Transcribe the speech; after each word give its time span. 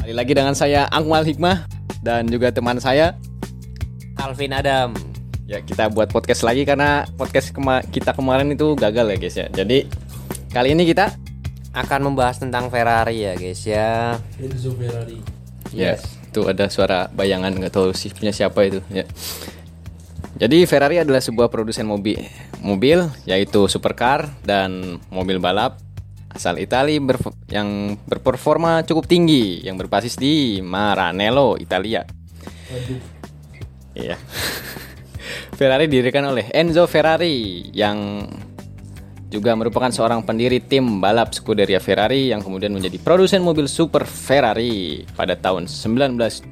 Kembali 0.00 0.16
lagi 0.16 0.32
dengan 0.32 0.56
saya 0.56 0.88
Akmal 0.88 1.28
Hikmah 1.28 1.68
dan 2.00 2.24
juga 2.24 2.48
teman 2.48 2.80
saya 2.80 3.20
Alvin 4.16 4.48
Adam. 4.48 4.96
Ya 5.44 5.60
kita 5.60 5.92
buat 5.92 6.08
podcast 6.08 6.40
lagi 6.40 6.64
karena 6.64 7.04
podcast 7.20 7.52
kema 7.52 7.84
kita 7.84 8.16
kemarin 8.16 8.48
itu 8.48 8.72
gagal 8.80 9.12
ya 9.12 9.16
guys 9.20 9.36
ya. 9.36 9.46
Jadi 9.52 9.84
kali 10.56 10.72
ini 10.72 10.88
kita 10.88 11.12
akan 11.76 12.00
membahas 12.00 12.40
tentang 12.40 12.72
Ferrari 12.72 13.28
ya 13.28 13.36
guys 13.36 13.60
ya. 13.68 14.16
Enzo 14.40 14.72
Ferrari. 14.72 15.20
Yes. 15.68 16.16
Tuh 16.32 16.48
ada 16.48 16.72
suara 16.72 17.12
bayangan 17.12 17.52
nggak 17.60 17.68
tahu 17.68 17.92
sih 17.92 18.08
punya 18.08 18.32
siapa 18.32 18.72
itu 18.72 18.80
ya. 18.88 19.04
Jadi 20.40 20.64
Ferrari 20.64 20.96
adalah 20.96 21.20
sebuah 21.20 21.52
produsen 21.52 21.84
mobil 21.84 22.24
mobil 22.64 23.04
yaitu 23.28 23.68
supercar 23.68 24.32
dan 24.48 24.96
mobil 25.12 25.36
balap 25.36 25.76
asal 26.30 26.62
Italia 26.62 27.02
berf- 27.02 27.36
yang 27.50 27.98
berperforma 28.06 28.86
cukup 28.86 29.04
tinggi 29.10 29.66
yang 29.66 29.74
berbasis 29.74 30.14
di 30.14 30.62
Maranello, 30.62 31.58
Italia. 31.58 32.06
Iya. 33.94 34.16
Ferrari 35.58 35.90
didirikan 35.90 36.24
oleh 36.30 36.48
Enzo 36.54 36.86
Ferrari 36.86 37.68
yang 37.74 38.24
juga 39.30 39.54
merupakan 39.54 39.92
seorang 39.92 40.26
pendiri 40.26 40.58
tim 40.58 40.98
balap 40.98 41.30
Scuderia 41.30 41.78
Ferrari 41.78 42.34
yang 42.34 42.42
kemudian 42.42 42.74
menjadi 42.74 42.98
produsen 42.98 43.46
mobil 43.46 43.70
super 43.70 44.02
Ferrari 44.02 45.06
pada 45.14 45.38
tahun 45.38 45.70
1929 45.70 46.50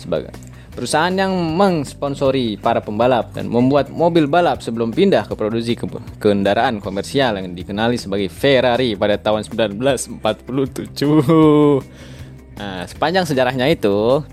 sebagai 0.00 0.51
perusahaan 0.72 1.12
yang 1.12 1.32
mengsponsori 1.32 2.56
para 2.56 2.80
pembalap 2.80 3.36
dan 3.36 3.46
membuat 3.52 3.92
mobil 3.92 4.24
balap 4.24 4.64
sebelum 4.64 4.88
pindah 4.88 5.28
ke 5.28 5.36
produksi 5.36 5.76
ke 5.76 5.84
kendaraan 6.16 6.80
komersial 6.80 7.36
yang 7.36 7.52
dikenali 7.52 8.00
sebagai 8.00 8.32
Ferrari 8.32 8.96
pada 8.96 9.20
tahun 9.20 9.44
1947. 9.44 10.24
Nah, 12.56 12.84
sepanjang 12.88 13.24
sejarahnya 13.28 13.68
itu, 13.68 14.24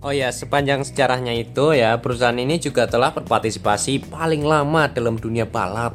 Oh 0.00 0.16
ya, 0.16 0.32
sepanjang 0.32 0.80
sejarahnya 0.80 1.36
itu 1.36 1.76
ya, 1.76 2.00
perusahaan 2.00 2.32
ini 2.32 2.56
juga 2.56 2.88
telah 2.88 3.12
berpartisipasi 3.12 4.08
paling 4.08 4.40
lama 4.48 4.88
dalam 4.88 5.20
dunia 5.20 5.44
balap, 5.44 5.92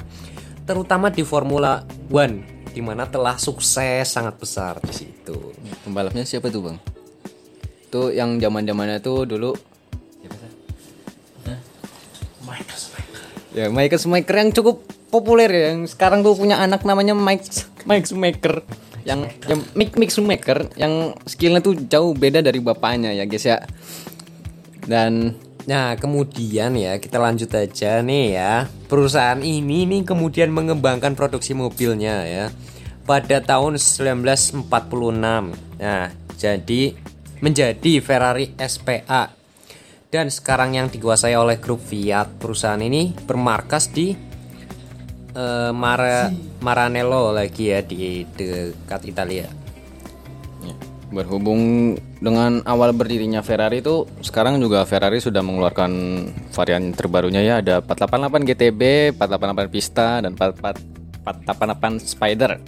terutama 0.70 1.10
di 1.10 1.26
Formula 1.26 1.82
One, 2.14 2.46
di 2.70 2.86
mana 2.86 3.10
telah 3.10 3.34
sukses 3.42 4.06
sangat 4.06 4.38
besar 4.38 4.78
di 4.86 4.94
situ. 4.94 5.58
Pembalapnya 5.82 6.22
siapa 6.22 6.54
tuh 6.54 6.70
bang? 6.70 6.78
Tuh 7.96 8.12
yang 8.12 8.36
zaman 8.44 8.68
zamannya 8.68 9.00
tuh 9.00 9.24
dulu. 9.24 9.56
Michael 12.44 12.80
ya 13.56 13.72
Michael 13.72 14.00
Schumacher 14.04 14.36
yang 14.36 14.52
cukup 14.52 14.84
populer 15.08 15.48
ya. 15.48 15.64
Yang 15.72 15.96
sekarang 15.96 16.20
tuh 16.28 16.36
punya 16.36 16.60
anak 16.60 16.84
namanya 16.84 17.16
Mike 17.16 17.48
Mike 17.88 18.12
Schumacher. 18.12 18.68
Yang 19.08 19.32
yang 19.48 19.62
Mick 19.80 19.96
Mick 19.96 20.12
Schumacher 20.12 20.68
yang 20.76 21.16
skillnya 21.24 21.64
tuh 21.64 21.80
jauh 21.88 22.12
beda 22.12 22.44
dari 22.44 22.60
bapaknya 22.60 23.16
ya 23.16 23.24
guys 23.24 23.48
ya. 23.48 23.64
Dan 24.84 25.40
Nah, 25.66 25.98
kemudian 25.98 26.78
ya 26.78 27.02
kita 27.02 27.18
lanjut 27.18 27.50
aja 27.58 27.98
nih 28.06 28.38
ya. 28.38 28.70
Perusahaan 28.86 29.42
ini 29.42 29.90
nih 29.90 30.06
kemudian 30.06 30.54
mengembangkan 30.54 31.18
produksi 31.18 31.58
mobilnya 31.58 32.22
ya. 32.22 32.46
Pada 33.02 33.42
tahun 33.42 33.82
1946. 33.82 34.70
Nah, 35.82 36.14
jadi 36.38 36.94
menjadi 37.40 38.00
Ferrari 38.00 38.54
SPA. 38.60 39.32
Dan 40.12 40.32
sekarang 40.32 40.80
yang 40.80 40.88
dikuasai 40.88 41.36
oleh 41.36 41.60
grup 41.60 41.84
Fiat. 41.84 42.40
Perusahaan 42.40 42.80
ini 42.80 43.12
bermarkas 43.12 43.92
di 43.92 44.16
eh, 45.36 45.72
Mara, 45.76 46.32
Maranello 46.64 47.36
lagi 47.36 47.72
ya 47.72 47.84
di 47.84 48.24
dekat 48.24 49.02
Italia. 49.12 49.48
ya, 50.64 50.76
berhubung 51.12 51.96
dengan 52.18 52.66
awal 52.66 52.92
berdirinya 52.96 53.46
Ferrari 53.46 53.80
itu 53.80 54.10
sekarang 54.26 54.58
juga 54.58 54.82
Ferrari 54.84 55.22
sudah 55.22 55.46
mengeluarkan 55.46 55.92
varian 56.50 56.90
terbarunya 56.96 57.46
ya 57.46 57.62
ada 57.62 57.76
488 57.86 58.50
GTB, 58.50 58.82
488 59.14 59.70
Pista 59.70 60.20
dan 60.24 60.34
44 60.34 61.05
488 61.26 62.06
Spider. 62.06 62.62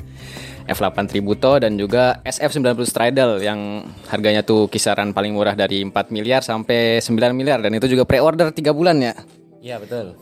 F8 0.67 1.07
Tributo 1.07 1.55
dan 1.63 1.79
juga 1.79 2.19
SF90 2.27 2.83
Stradle 2.83 3.39
yang 3.39 3.87
harganya 4.11 4.43
tuh 4.43 4.67
kisaran 4.67 5.15
paling 5.15 5.31
murah 5.31 5.55
dari 5.55 5.79
4 5.79 5.95
miliar 6.11 6.43
sampai 6.43 6.99
9 6.99 7.15
miliar 7.31 7.63
dan 7.63 7.71
itu 7.71 7.87
juga 7.87 8.03
pre-order 8.03 8.51
3 8.51 8.75
bulan 8.75 8.99
ya. 8.99 9.15
Iya, 9.63 9.79
betul. 9.79 10.19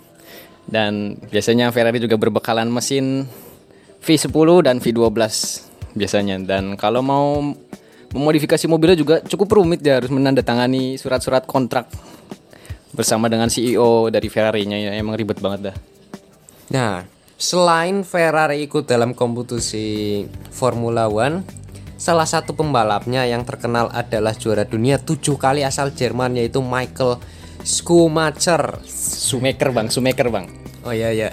Dan 0.70 1.18
biasanya 1.34 1.74
Ferrari 1.74 1.98
juga 1.98 2.18
berbekalan 2.22 2.70
mesin 2.70 3.26
V10 4.06 4.70
dan 4.70 4.78
V12 4.78 5.18
biasanya. 5.98 6.38
Dan 6.46 6.78
kalau 6.78 7.02
mau 7.02 7.42
memodifikasi 8.14 8.66
mobilnya 8.70 8.98
juga 8.98 9.16
cukup 9.26 9.50
rumit 9.50 9.82
ya 9.82 9.98
harus 9.98 10.14
menandatangani 10.14 11.02
surat-surat 11.02 11.50
kontrak 11.50 11.90
bersama 12.96 13.28
dengan 13.28 13.52
CEO 13.52 14.08
dari 14.08 14.30
Ferrari-nya 14.32 14.78
ya 14.80 14.92
emang 14.96 15.18
ribet 15.18 15.42
banget 15.42 15.74
dah. 15.74 15.76
Nah, 16.72 17.04
selain 17.36 18.08
Ferrari 18.08 18.64
ikut 18.64 18.88
dalam 18.88 19.12
kompetisi 19.12 20.24
Formula 20.52 21.12
One, 21.12 21.44
salah 22.00 22.28
satu 22.28 22.56
pembalapnya 22.56 23.28
yang 23.28 23.44
terkenal 23.44 23.92
adalah 23.92 24.36
juara 24.36 24.64
dunia 24.64 25.00
tujuh 25.00 25.36
kali 25.36 25.64
asal 25.68 25.92
Jerman 25.92 26.40
yaitu 26.40 26.64
Michael 26.64 27.20
Schumacher. 27.66 28.80
Sumaker 28.88 29.76
bang, 29.76 29.88
Sumaker 29.92 30.30
bang. 30.32 30.48
Oh 30.86 30.94
iya 30.94 31.10
ya, 31.12 31.30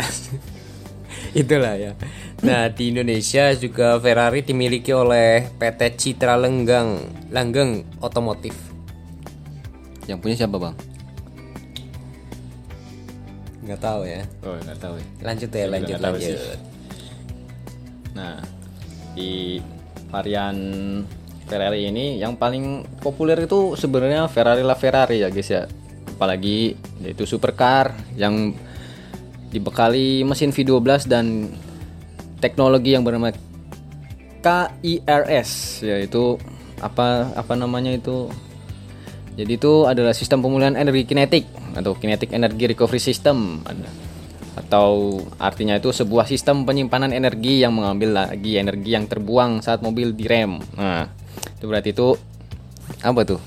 itulah 1.41 1.77
ya. 1.77 1.93
Nah 2.43 2.73
di 2.73 2.91
Indonesia 2.91 3.53
juga 3.55 4.01
Ferrari 4.01 4.43
dimiliki 4.43 4.91
oleh 4.91 5.47
PT 5.61 5.81
Citra 6.01 6.35
Lenggang, 6.41 6.99
Langgeng 7.31 7.87
Otomotif. 8.01 8.57
Yang 10.09 10.19
punya 10.19 10.35
siapa 10.35 10.57
bang? 10.59 10.92
Nggak 13.63 13.81
tahu 13.81 14.01
ya. 14.07 14.23
Oh 14.43 14.59
nggak 14.59 14.79
tahu 14.79 14.95
ya. 14.99 15.07
Lanjut 15.23 15.51
ya, 15.51 15.65
Saya 15.65 15.71
lanjut 15.71 15.97
sih. 15.97 16.03
lanjut. 16.05 16.59
Nah, 18.13 18.37
di 19.15 19.31
varian 20.13 20.57
Ferrari 21.47 21.89
ini 21.89 22.21
yang 22.21 22.37
paling 22.37 22.87
populer 23.01 23.39
itu 23.45 23.75
sebenarnya 23.79 24.29
Ferrari 24.29 24.63
La 24.63 24.75
Ferrari 24.75 25.23
ya 25.23 25.29
guys 25.31 25.51
ya. 25.51 25.65
Apalagi 26.19 26.77
yaitu 27.03 27.27
supercar 27.27 27.95
yang 28.15 28.55
dibekali 29.51 30.25
mesin 30.25 30.51
V12 30.55 31.07
dan 31.11 31.51
teknologi 32.41 32.95
yang 32.97 33.05
bernama 33.05 33.31
KIRS 34.43 35.83
yaitu 35.87 36.41
apa 36.83 37.31
apa 37.39 37.55
namanya 37.55 37.95
itu 37.95 38.27
jadi 39.33 39.53
itu 39.57 39.89
adalah 39.89 40.13
sistem 40.13 40.45
pemulihan 40.45 40.77
energi 40.77 41.09
kinetik 41.09 41.49
atau 41.73 41.97
kinetic 41.97 42.37
energy 42.37 42.69
recovery 42.69 43.01
system 43.01 43.65
atau 44.53 45.17
artinya 45.41 45.81
itu 45.81 45.89
sebuah 45.89 46.29
sistem 46.29 46.69
penyimpanan 46.69 47.17
energi 47.17 47.65
yang 47.65 47.73
mengambil 47.73 48.13
lagi 48.13 48.61
energi 48.61 48.93
yang 48.93 49.09
terbuang 49.09 49.65
saat 49.65 49.81
mobil 49.81 50.13
direm. 50.13 50.61
Nah, 50.77 51.09
itu 51.57 51.65
berarti 51.65 51.97
itu 51.97 52.13
apa 53.01 53.21
tuh? 53.25 53.41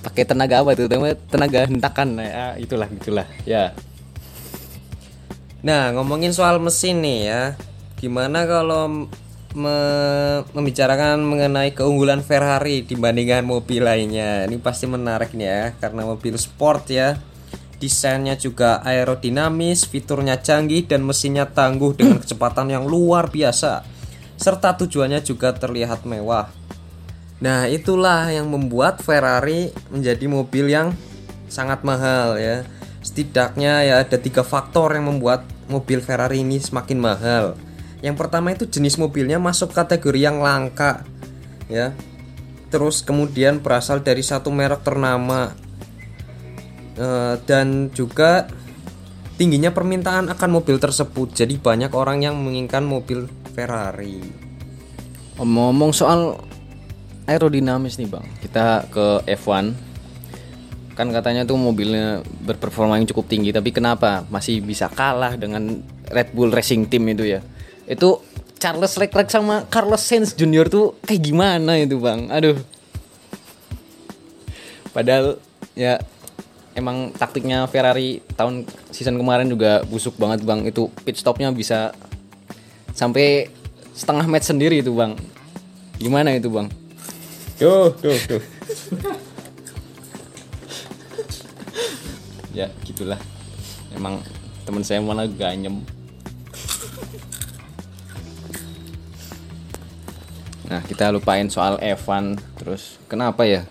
Pakai 0.00 0.24
tenaga 0.24 0.64
apa 0.64 0.72
tuh? 0.72 0.88
Tenaga 1.28 1.68
hentakan. 1.68 2.16
Ya, 2.16 2.56
itulah 2.56 2.88
gitulah. 2.88 3.28
Ya. 3.44 3.76
Nah, 5.60 5.92
ngomongin 5.92 6.32
soal 6.32 6.56
mesin 6.56 7.04
nih 7.04 7.18
ya. 7.28 7.42
Gimana 8.00 8.48
kalau 8.48 9.12
me- 9.58 10.46
membicarakan 10.54 11.26
mengenai 11.26 11.74
keunggulan 11.74 12.22
Ferrari 12.22 12.86
dibandingkan 12.86 13.42
mobil 13.42 13.82
lainnya? 13.82 14.46
Ini 14.46 14.62
pasti 14.62 14.86
menarik 14.86 15.34
nih 15.34 15.48
ya, 15.50 15.64
karena 15.82 16.06
mobil 16.06 16.38
sport 16.38 16.86
ya. 16.94 17.18
Desainnya 17.82 18.38
juga 18.38 18.82
aerodinamis, 18.86 19.86
fiturnya 19.86 20.38
canggih 20.38 20.86
dan 20.86 21.02
mesinnya 21.02 21.50
tangguh 21.50 21.98
dengan 21.98 22.18
kecepatan 22.22 22.70
yang 22.70 22.86
luar 22.86 23.34
biasa. 23.34 23.82
Serta 24.38 24.78
tujuannya 24.78 25.18
juga 25.26 25.50
terlihat 25.50 26.06
mewah. 26.06 26.54
Nah, 27.38 27.70
itulah 27.70 28.30
yang 28.30 28.50
membuat 28.50 29.02
Ferrari 29.02 29.70
menjadi 29.90 30.26
mobil 30.26 30.70
yang 30.70 30.94
sangat 31.46 31.82
mahal 31.86 32.38
ya. 32.38 32.66
Setidaknya 32.98 33.86
ya 33.86 33.94
ada 34.02 34.18
tiga 34.18 34.42
faktor 34.42 34.94
yang 34.94 35.06
membuat 35.06 35.46
mobil 35.70 36.02
Ferrari 36.02 36.42
ini 36.42 36.58
semakin 36.58 36.98
mahal. 36.98 37.67
Yang 37.98 38.16
pertama 38.16 38.54
itu 38.54 38.68
jenis 38.68 39.00
mobilnya 39.00 39.42
masuk 39.42 39.74
kategori 39.74 40.20
yang 40.20 40.38
langka 40.38 41.02
ya. 41.66 41.94
Terus 42.68 43.00
kemudian 43.00 43.64
berasal 43.64 44.04
dari 44.04 44.20
satu 44.20 44.52
merek 44.52 44.84
ternama 44.84 45.56
Eh, 46.98 47.34
dan 47.46 47.94
juga 47.94 48.50
tingginya 49.38 49.70
permintaan 49.70 50.34
akan 50.34 50.50
mobil 50.50 50.82
tersebut. 50.82 51.30
Jadi 51.30 51.54
banyak 51.54 51.94
orang 51.94 52.26
yang 52.26 52.34
menginginkan 52.34 52.82
mobil 52.82 53.30
Ferrari. 53.54 54.18
Ngomong 55.38 55.94
soal 55.94 56.42
aerodinamis 57.30 58.02
nih 58.02 58.10
bang, 58.10 58.26
kita 58.42 58.90
ke 58.90 59.22
F1 59.30 59.86
kan 60.98 61.14
katanya 61.14 61.46
tuh 61.46 61.54
mobilnya 61.54 62.26
berperforma 62.42 62.98
yang 62.98 63.06
cukup 63.06 63.30
tinggi, 63.30 63.54
tapi 63.54 63.70
kenapa 63.70 64.26
masih 64.34 64.58
bisa 64.58 64.90
kalah 64.90 65.38
dengan 65.38 65.78
Red 66.10 66.34
Bull 66.34 66.50
Racing 66.50 66.90
Team 66.90 67.06
itu 67.14 67.22
ya? 67.22 67.38
Itu 67.88 68.20
Charles 68.60 68.92
Leclerc 69.00 69.32
sama 69.32 69.64
Carlos 69.72 70.04
Sainz 70.04 70.36
Junior 70.36 70.68
tuh 70.68 71.00
kayak 71.08 71.24
gimana 71.24 71.80
itu 71.80 71.96
bang? 71.96 72.28
Aduh. 72.28 72.60
Padahal 74.92 75.40
ya 75.72 75.96
emang 76.76 77.16
taktiknya 77.16 77.64
Ferrari 77.70 78.20
tahun 78.36 78.68
season 78.92 79.16
kemarin 79.16 79.48
juga 79.48 79.80
busuk 79.88 80.20
banget 80.20 80.44
bang. 80.44 80.68
Itu 80.68 80.92
pit 81.00 81.16
stopnya 81.16 81.48
bisa 81.48 81.96
sampai 82.92 83.48
setengah 83.96 84.28
match 84.28 84.52
sendiri 84.52 84.84
itu 84.84 84.92
bang. 84.92 85.16
Gimana 85.96 86.36
itu 86.36 86.52
bang? 86.52 86.68
Tuh, 87.56 87.90
tuh, 87.98 88.14
tuh. 88.28 88.42
ya 92.58 92.68
gitulah. 92.84 93.18
Emang 93.96 94.20
teman 94.68 94.84
saya 94.84 95.00
mana 95.00 95.24
ganyem 95.24 95.80
nah 100.68 100.84
kita 100.84 101.08
lupain 101.08 101.48
soal 101.48 101.80
Evan 101.80 102.36
terus 102.60 103.00
kenapa 103.08 103.48
ya 103.48 103.64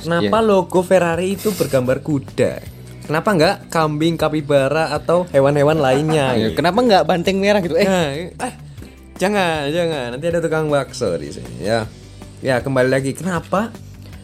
Kenapa 0.00 0.40
logo 0.40 0.80
Ferrari 0.80 1.36
itu 1.36 1.52
bergambar 1.52 2.00
kuda? 2.00 2.64
Kenapa 3.04 3.28
nggak 3.36 3.56
kambing, 3.68 4.14
kapibara 4.16 4.94
atau 4.96 5.28
hewan-hewan 5.28 5.76
lainnya? 5.76 6.32
Ya, 6.40 6.48
gitu? 6.50 6.62
kenapa 6.62 6.78
nggak 6.80 7.04
banteng 7.04 7.36
merah 7.36 7.60
gitu 7.60 7.76
eh 7.76 7.84
Nah, 7.84 8.08
eh, 8.16 8.54
jangan, 9.20 9.68
jangan. 9.68 10.16
Nanti 10.16 10.26
ada 10.30 10.40
tukang 10.40 10.72
bakso 10.72 11.12
di 11.20 11.28
sini 11.34 11.66
ya. 11.66 11.84
Ya, 12.40 12.64
kembali 12.64 12.88
lagi. 12.88 13.12
Kenapa 13.12 13.68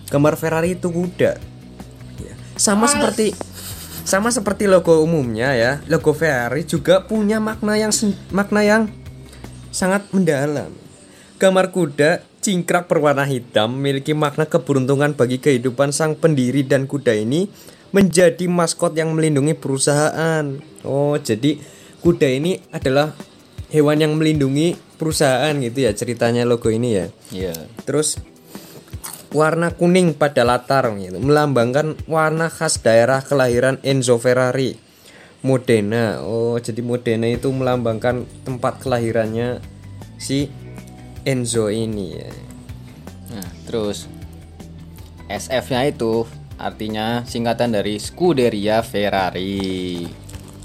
gambar 0.08 0.40
Ferrari 0.40 0.78
itu 0.78 0.88
kuda? 0.88 1.36
Ya, 2.24 2.34
Sama 2.56 2.88
seperti 2.88 3.36
sama 4.06 4.30
seperti 4.32 4.70
logo 4.70 5.02
umumnya 5.02 5.52
ya. 5.52 5.84
Logo 5.90 6.16
Ferrari 6.16 6.64
juga 6.64 7.04
punya 7.04 7.42
makna 7.42 7.76
yang 7.76 7.92
makna 8.32 8.64
yang 8.64 8.82
sangat 9.74 10.08
mendalam. 10.14 10.72
Gambar 11.36 11.68
kuda 11.68 12.24
cingkrak 12.40 12.88
berwarna 12.88 13.28
hitam 13.28 13.76
memiliki 13.76 14.16
makna 14.16 14.48
keberuntungan 14.48 15.12
bagi 15.12 15.36
kehidupan 15.36 15.92
sang 15.92 16.16
pendiri 16.16 16.64
dan 16.64 16.88
kuda 16.88 17.12
ini 17.12 17.52
menjadi 17.92 18.48
maskot 18.48 18.96
yang 18.96 19.12
melindungi 19.12 19.52
perusahaan. 19.52 20.56
Oh, 20.80 21.12
jadi 21.20 21.60
kuda 22.00 22.40
ini 22.40 22.64
adalah 22.72 23.12
hewan 23.68 24.00
yang 24.00 24.16
melindungi 24.16 24.80
perusahaan 24.96 25.52
gitu 25.60 25.84
ya 25.84 25.92
ceritanya 25.92 26.48
logo 26.48 26.72
ini 26.72 26.88
ya. 26.96 27.06
Iya. 27.28 27.68
Terus 27.84 28.16
warna 29.36 29.76
kuning 29.76 30.16
pada 30.16 30.40
latar 30.40 30.88
gitu 30.96 31.20
melambangkan 31.20 32.00
warna 32.08 32.48
khas 32.48 32.80
daerah 32.80 33.20
kelahiran 33.20 33.76
Enzo 33.84 34.16
Ferrari. 34.16 34.80
Modena. 35.44 36.24
Oh, 36.24 36.56
jadi 36.56 36.80
Modena 36.80 37.28
itu 37.28 37.52
melambangkan 37.52 38.24
tempat 38.42 38.80
kelahirannya 38.80 39.60
si 40.16 40.48
Enzo 41.26 41.66
ini 41.66 42.06
ya. 42.14 42.30
Nah, 43.34 43.50
terus 43.66 44.06
SF-nya 45.26 45.90
itu 45.90 46.22
artinya 46.54 47.26
singkatan 47.26 47.74
dari 47.74 47.98
Scuderia 47.98 48.80
Ferrari. 48.86 50.06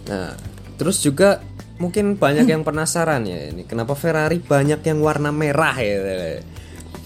Nah, 0.06 0.38
terus 0.78 1.02
juga 1.02 1.42
mungkin 1.82 2.14
banyak 2.14 2.46
yang 2.46 2.62
penasaran 2.62 3.26
ya 3.26 3.50
ini 3.50 3.66
kenapa 3.66 3.98
Ferrari 3.98 4.38
banyak 4.38 4.86
yang 4.86 5.02
warna 5.02 5.34
merah 5.34 5.74
ya. 5.82 5.98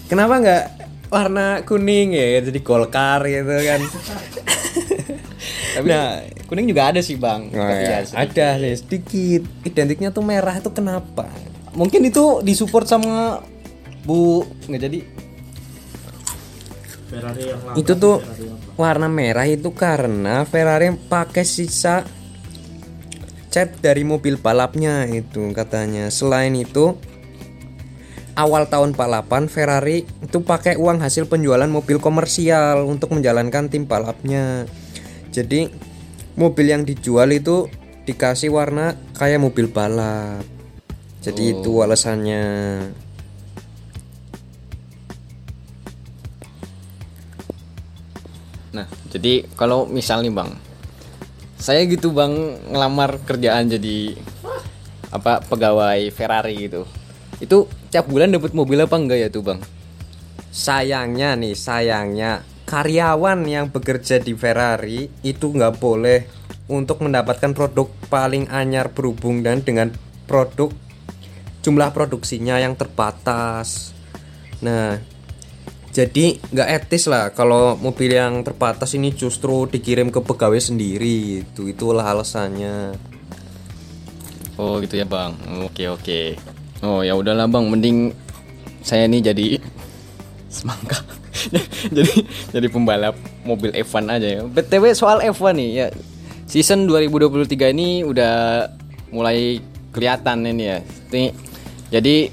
Kenapa 0.06 0.36
nggak 0.36 0.64
warna 1.08 1.64
kuning 1.64 2.12
ya 2.12 2.44
jadi 2.44 2.60
Golkar 2.60 3.24
gitu 3.24 3.56
kan. 3.64 3.80
Tapi 5.76 5.92
kuning 6.48 6.66
juga 6.72 6.88
ada 6.88 7.00
sih, 7.04 7.20
Bang. 7.20 7.52
Oh, 7.52 7.60
ya, 7.60 8.00
ya, 8.00 8.16
ada 8.16 8.56
sih 8.56 8.74
sedikit. 8.80 9.44
Identiknya 9.60 10.08
tuh 10.08 10.24
merah 10.24 10.56
itu 10.56 10.72
kenapa? 10.72 11.28
Mungkin 11.76 12.08
itu 12.08 12.40
disupport 12.40 12.88
sama 12.88 13.44
Bu 14.08 14.40
nggak 14.66 14.80
jadi. 14.80 15.00
Ferrari 17.06 17.42
yang 17.46 17.60
lama 17.62 17.76
itu 17.78 17.92
tuh 17.94 18.18
Ferrari 18.18 18.42
yang 18.48 18.58
lama. 18.58 18.80
warna 18.80 19.08
merah 19.12 19.46
itu 19.46 19.70
karena 19.70 20.42
Ferrari 20.42 20.90
pakai 20.96 21.44
sisa 21.46 22.02
cat 23.52 23.68
dari 23.78 24.02
mobil 24.02 24.40
balapnya 24.40 25.04
itu 25.06 25.52
katanya. 25.52 26.08
Selain 26.08 26.56
itu 26.56 26.96
awal 28.36 28.68
tahun 28.72 28.96
48 28.96 29.52
Ferrari 29.52 30.04
itu 30.04 30.38
pakai 30.44 30.80
uang 30.80 31.00
hasil 31.00 31.28
penjualan 31.28 31.68
mobil 31.68 32.00
komersial 32.00 32.84
untuk 32.88 33.12
menjalankan 33.12 33.68
tim 33.68 33.84
balapnya. 33.84 34.64
Jadi 35.32 35.68
mobil 36.40 36.66
yang 36.72 36.82
dijual 36.88 37.32
itu 37.32 37.68
dikasih 38.08 38.48
warna 38.48 38.96
kayak 39.16 39.44
mobil 39.44 39.68
balap. 39.68 40.55
Jadi 41.26 41.58
itu 41.58 41.82
alasannya. 41.82 42.42
Nah, 48.70 48.86
jadi 49.10 49.42
kalau 49.58 49.90
misal 49.90 50.22
nih, 50.22 50.30
Bang. 50.30 50.54
Saya 51.58 51.82
gitu, 51.90 52.14
Bang, 52.14 52.62
ngelamar 52.70 53.18
kerjaan 53.26 53.66
jadi 53.66 54.14
apa 55.10 55.42
pegawai 55.42 56.14
Ferrari 56.14 56.70
gitu. 56.70 56.86
Itu 57.42 57.66
tiap 57.90 58.06
bulan 58.06 58.30
dapat 58.30 58.54
mobil 58.54 58.78
apa 58.86 58.94
enggak 58.94 59.18
ya 59.18 59.28
tuh, 59.32 59.42
Bang? 59.42 59.58
Sayangnya 60.54 61.34
nih, 61.34 61.58
sayangnya 61.58 62.46
karyawan 62.70 63.42
yang 63.50 63.66
bekerja 63.74 64.22
di 64.22 64.38
Ferrari 64.38 65.10
itu 65.26 65.50
nggak 65.50 65.74
boleh 65.82 66.22
untuk 66.70 67.02
mendapatkan 67.02 67.50
produk 67.50 67.90
paling 68.06 68.46
anyar 68.46 68.94
berhubung 68.94 69.42
dan 69.42 69.62
dengan 69.62 69.90
produk 70.30 70.70
jumlah 71.66 71.90
produksinya 71.90 72.62
yang 72.62 72.78
terbatas. 72.78 73.90
Nah, 74.62 75.02
jadi 75.90 76.38
nggak 76.54 76.68
etis 76.78 77.10
lah 77.10 77.34
kalau 77.34 77.74
mobil 77.74 78.14
yang 78.14 78.46
terbatas 78.46 78.94
ini 78.94 79.10
justru 79.10 79.66
dikirim 79.66 80.14
ke 80.14 80.22
pegawai 80.22 80.62
sendiri. 80.62 81.42
Itu 81.42 81.66
itulah 81.66 82.06
alasannya. 82.06 82.94
Oh, 84.56 84.78
gitu 84.78 84.94
ya, 84.94 85.04
Bang. 85.04 85.34
Oke, 85.66 85.90
oke. 85.90 86.38
Oh, 86.86 87.02
ya 87.02 87.18
udahlah, 87.18 87.50
Bang. 87.50 87.66
Mending 87.66 88.14
saya 88.86 89.10
nih 89.10 89.34
jadi 89.34 89.46
semangka. 90.56 91.02
jadi 91.96 92.14
jadi 92.54 92.66
pembalap 92.72 93.18
mobil 93.44 93.74
F1 93.74 94.06
aja 94.08 94.28
ya. 94.40 94.42
BTW 94.46 94.94
soal 94.94 95.20
F1 95.20 95.58
nih 95.58 95.70
ya. 95.76 95.88
Season 96.46 96.86
2023 96.86 97.74
ini 97.74 98.06
udah 98.06 98.68
mulai 99.10 99.60
kelihatan 99.96 100.44
ini 100.44 100.64
ya. 100.68 100.78
Nih, 101.08 101.32
jadi 101.90 102.30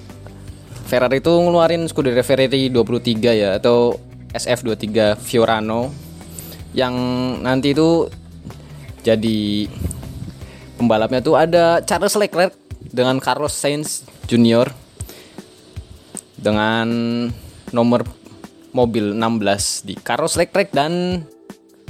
Ferrari 0.83 1.23
itu 1.23 1.33
ngeluarin 1.33 1.87
Scuderia 1.89 2.25
Ferrari 2.25 2.69
23 2.69 3.33
ya 3.33 3.49
atau 3.57 3.97
SF23 4.33 5.17
Fiorano 5.17 5.93
yang 6.73 6.93
nanti 7.41 7.71
itu 7.73 8.09
jadi 9.05 9.69
pembalapnya 10.77 11.21
tuh 11.21 11.37
ada 11.37 11.79
Charles 11.85 12.17
Leclerc 12.17 12.53
dengan 12.81 13.21
Carlos 13.21 13.53
Sainz 13.53 14.05
Junior 14.25 14.69
dengan 16.43 16.87
nomor 17.71 18.03
mobil 18.73 19.13
16 19.15 19.87
di 19.87 19.95
Carlos 19.95 20.35
Leclerc 20.35 20.73
dan 20.73 21.23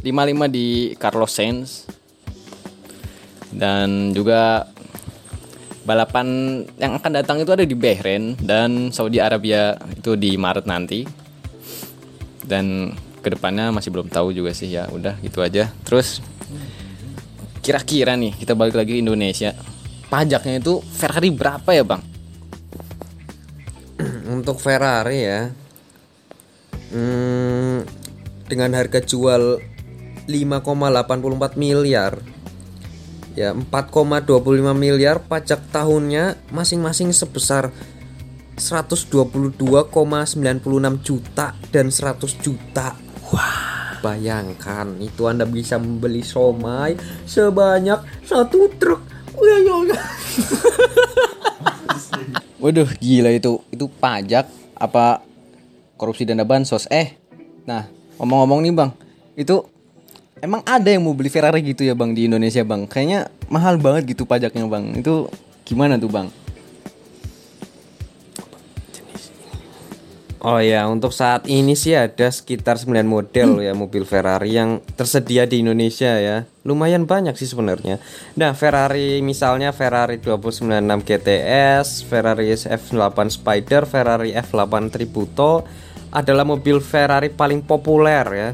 55 0.04 0.52
di 0.52 0.94
Carlos 1.00 1.32
Sainz. 1.32 1.88
Dan 3.54 4.12
juga 4.12 4.73
balapan 5.84 6.28
yang 6.80 6.98
akan 6.98 7.12
datang 7.12 7.38
itu 7.44 7.52
ada 7.52 7.68
di 7.68 7.76
Bahrain 7.76 8.40
dan 8.40 8.90
Saudi 8.90 9.20
Arabia 9.20 9.76
itu 9.92 10.16
di 10.16 10.36
Maret 10.36 10.66
nanti. 10.66 11.04
Dan 12.44 12.92
ke 13.24 13.32
depannya 13.32 13.72
masih 13.72 13.92
belum 13.92 14.12
tahu 14.12 14.36
juga 14.36 14.52
sih 14.52 14.72
ya 14.72 14.88
udah 14.92 15.20
gitu 15.24 15.40
aja. 15.40 15.72
Terus 15.88 16.20
kira-kira 17.64 18.20
nih 18.20 18.36
kita 18.36 18.56
balik 18.56 18.76
lagi 18.76 18.98
ke 18.98 19.02
Indonesia. 19.04 19.56
Pajaknya 20.12 20.60
itu 20.60 20.84
Ferrari 20.84 21.30
berapa 21.32 21.70
ya 21.72 21.84
bang? 21.88 22.04
untuk 24.36 24.60
Ferrari 24.60 25.20
ya 25.24 25.42
hmm, 26.94 27.78
dengan 28.48 28.70
harga 28.78 29.00
jual 29.02 29.60
5,84 30.30 31.60
miliar 31.60 32.33
ya 33.34 33.54
4,25 33.54 34.30
miliar 34.78 35.18
pajak 35.26 35.74
tahunnya 35.74 36.38
masing-masing 36.54 37.14
sebesar 37.14 37.74
122,96 38.58 39.58
juta 41.02 41.58
dan 41.74 41.90
100 41.90 42.46
juta. 42.46 42.94
Wah. 43.34 43.74
Bayangkan 44.04 45.00
itu 45.00 45.32
anda 45.32 45.48
bisa 45.48 45.80
membeli 45.80 46.28
somai 46.28 47.00
sebanyak 47.24 48.04
satu 48.28 48.68
truk. 48.76 49.00
Waduh 52.64 52.92
gila 53.00 53.32
itu. 53.32 53.64
Itu 53.72 53.88
pajak 53.88 54.52
apa 54.76 55.24
korupsi 55.96 56.28
dana 56.28 56.44
bansos? 56.44 56.84
Eh 56.92 57.16
nah 57.64 57.88
ngomong-ngomong 58.20 58.60
nih 58.68 58.76
bang. 58.76 58.92
Itu 59.40 59.72
emang 60.44 60.60
ada 60.68 60.92
yang 60.92 61.08
mau 61.08 61.16
beli 61.16 61.32
Ferrari 61.32 61.64
gitu 61.64 61.88
ya 61.88 61.96
bang 61.96 62.12
di 62.12 62.28
Indonesia 62.28 62.60
bang 62.68 62.84
kayaknya 62.84 63.32
mahal 63.48 63.80
banget 63.80 64.12
gitu 64.12 64.28
pajaknya 64.28 64.68
bang 64.68 65.00
itu 65.00 65.32
gimana 65.64 65.96
tuh 65.96 66.12
bang 66.12 66.28
Oh 70.44 70.60
ya, 70.60 70.84
untuk 70.92 71.16
saat 71.16 71.48
ini 71.48 71.72
sih 71.72 71.96
ada 71.96 72.28
sekitar 72.28 72.76
9 72.76 73.08
model 73.08 73.64
ya 73.64 73.72
mobil 73.72 74.04
Ferrari 74.04 74.60
yang 74.60 74.84
tersedia 75.00 75.48
di 75.48 75.64
Indonesia 75.64 76.20
ya. 76.20 76.44
Lumayan 76.68 77.08
banyak 77.08 77.32
sih 77.40 77.48
sebenarnya. 77.48 78.04
Nah, 78.36 78.52
Ferrari 78.52 79.24
misalnya 79.24 79.72
Ferrari 79.72 80.20
296 80.20 81.08
GTS, 81.08 82.04
Ferrari 82.04 82.52
F8 82.60 83.18
Spider, 83.32 83.88
Ferrari 83.88 84.36
F8 84.36 84.92
Tributo 84.92 85.64
adalah 86.12 86.44
mobil 86.44 86.84
Ferrari 86.84 87.32
paling 87.32 87.64
populer 87.64 88.28
ya. 88.36 88.52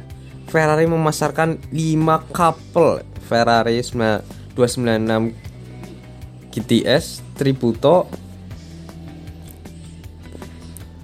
Ferrari 0.50 0.90
memasarkan 0.90 1.62
5 1.70 2.34
couple 2.34 3.06
Ferrari 3.24 3.80
296 3.80 6.50
GTS, 6.50 7.22
Tributo, 7.38 8.10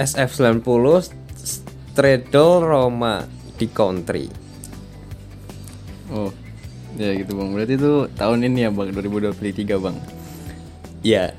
SF90 0.02 1.14
Straddle 1.38 2.66
Roma 2.66 3.22
di 3.56 3.70
country. 3.70 4.26
Oh, 6.10 6.34
ya 6.98 7.14
gitu 7.14 7.38
bang. 7.38 7.54
Berarti 7.54 7.78
itu 7.78 8.10
tahun 8.18 8.50
ini 8.50 8.66
ya 8.66 8.74
bang, 8.74 8.90
2023 8.92 9.78
bang. 9.78 9.96
Ya, 11.06 11.38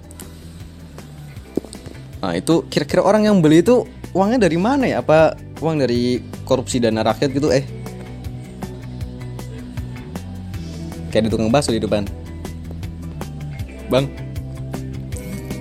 Nah 2.27 2.35
itu 2.35 2.67
kira-kira 2.67 3.05
orang 3.05 3.29
yang 3.29 3.39
beli 3.39 3.63
itu 3.63 3.87
uangnya 4.11 4.49
dari 4.49 4.59
mana 4.59 4.89
ya? 4.89 5.05
Apa 5.05 5.37
uang 5.63 5.79
dari 5.79 6.19
korupsi 6.43 6.83
dana 6.83 7.05
rakyat 7.05 7.31
gitu 7.31 7.53
eh? 7.53 7.76
Kayak 11.17 11.33
di 11.33 11.33
tukang 11.33 11.49
bakso 11.49 11.73
di 11.73 11.81
depan. 11.81 12.05
Bang, 13.89 14.05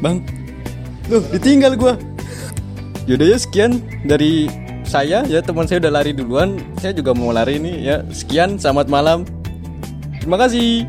bang, 0.03 0.19
loh 1.07 1.23
ditinggal 1.31 1.79
gua. 1.79 1.95
Yaudah 3.07 3.23
ya 3.23 3.39
sekian 3.39 3.79
dari 4.03 4.51
saya 4.83 5.23
ya 5.23 5.39
teman 5.39 5.63
saya 5.63 5.79
udah 5.79 5.95
lari 5.95 6.11
duluan. 6.11 6.59
Saya 6.83 6.91
juga 6.91 7.15
mau 7.15 7.31
lari 7.31 7.55
nih 7.55 7.87
ya. 7.87 8.03
Sekian, 8.11 8.59
selamat 8.59 8.91
malam. 8.91 9.23
Terima 10.19 10.35
kasih. 10.35 10.83